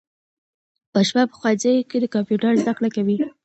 ماشومان 0.95 1.25
په 1.29 1.35
ښوونځیو 1.39 1.87
کې 1.89 1.97
د 1.99 2.05
کمپیوټر 2.15 2.51
زده 2.61 2.73
کړه 2.77 2.89
کوي. 2.95 3.17